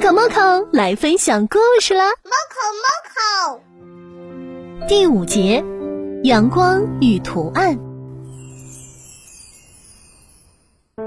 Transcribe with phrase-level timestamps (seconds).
[0.00, 2.04] 可猫口来分享故事啦！
[2.24, 5.62] 猫口猫口，第五节，
[6.24, 7.78] 阳光与图案。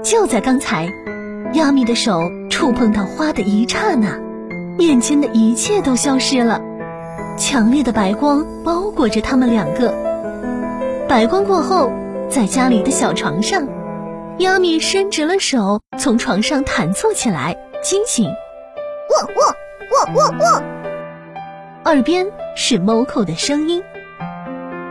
[0.04, 0.88] 就在刚才，
[1.54, 4.16] 亚米的手触碰到花的一刹那，
[4.78, 6.62] 眼前的一切都消失了，
[7.36, 9.92] 强烈的白光包裹着他们两个。
[11.08, 11.90] 白光过后，
[12.30, 13.66] 在家里的小床上，
[14.38, 18.30] 亚米伸直了手，从床上弹坐起来，惊醒。
[19.14, 19.56] 喔喔
[19.90, 20.62] 喔喔喔！
[21.84, 23.82] 耳边是 Moco 的声音。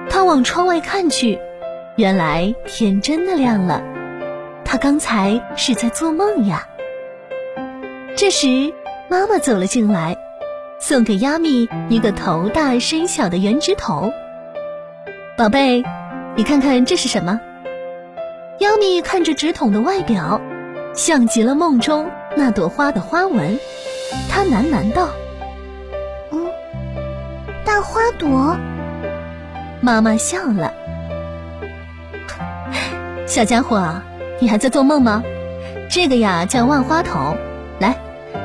[0.09, 1.39] 他往窗外看去，
[1.97, 3.83] 原来天真的亮了。
[4.63, 6.67] 他刚才是在做梦呀。
[8.15, 8.73] 这时，
[9.09, 10.15] 妈妈走了进来，
[10.79, 14.13] 送给亚米一个头大身小的圆纸筒。
[15.35, 15.83] 宝贝，
[16.35, 17.41] 你看看这是什么？
[18.59, 20.39] 亚米看着纸筒的外表，
[20.93, 23.59] 像极了梦中那朵花的花纹。
[24.29, 25.09] 他喃喃道
[26.31, 26.47] ：“嗯，
[27.65, 28.57] 大花朵。”
[29.81, 30.73] 妈妈笑了
[33.27, 34.01] ：“小家伙，
[34.39, 35.23] 你还在做梦吗？
[35.89, 37.37] 这个呀叫万花筒，
[37.79, 37.95] 来，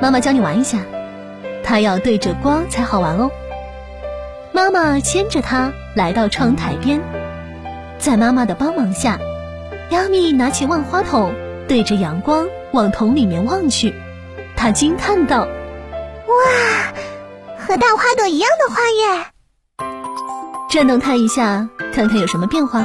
[0.01, 0.79] 妈妈教你玩一下。
[1.63, 3.31] 它要对着光才好玩哦。”
[4.53, 7.01] 妈妈牵着它来到窗台边，
[7.99, 9.19] 在妈妈的帮忙下，
[9.91, 11.33] 亚米拿起万花筒，
[11.69, 13.95] 对着阳光往桶里面望去，
[14.57, 15.47] 他惊叹道。
[16.29, 16.93] 哇，
[17.67, 19.27] 和大花朵一样的花耶！
[20.69, 22.85] 转动它一下，看看有什么变化。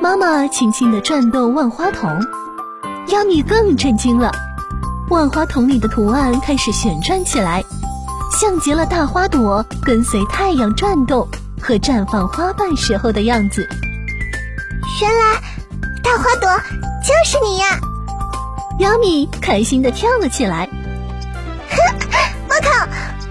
[0.00, 2.08] 妈妈轻轻地转动万花筒，
[3.08, 4.32] 亚米更震惊了。
[5.10, 7.62] 万花筒里的图案开始旋转起来，
[8.40, 11.28] 像极了大花朵跟随太阳转动
[11.60, 13.68] 和绽放花瓣时候的样子。
[15.02, 15.42] 原来，
[16.02, 16.48] 大花朵
[17.02, 17.78] 就是你呀！
[18.80, 20.66] 亚米开心地跳了起来。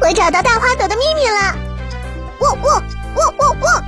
[0.02, 1.56] 我找到大花朵的秘密了！
[2.40, 2.84] 喔喔
[3.16, 3.84] 喔喔喔！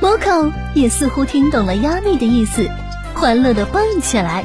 [0.00, 2.70] 摩口也似乎听懂了亚米的意思，
[3.12, 4.44] 欢乐的蹦起来。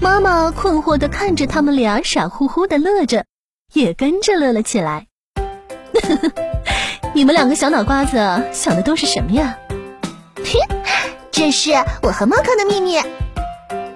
[0.00, 3.24] 妈妈困惑的看着他们俩，傻乎乎的乐着，
[3.72, 5.06] 也跟着乐了起来。
[7.12, 8.16] 你们两个小脑瓜子
[8.52, 9.56] 想的都是什么呀？
[11.32, 11.72] 这是
[12.02, 12.94] 我和猫口的秘密。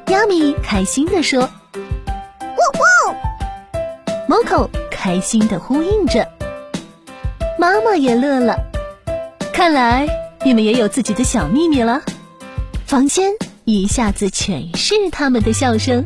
[0.09, 1.49] 亚米开心的说。
[4.27, 4.69] Moco
[5.05, 6.27] 开心的呼应着，
[7.59, 8.57] 妈妈也乐了。
[9.53, 10.09] 看来
[10.43, 12.01] 你们也有自己的小秘密了。
[12.87, 13.31] 房间
[13.65, 16.03] 一下子全是他们的笑声。